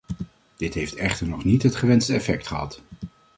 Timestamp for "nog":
1.27-1.43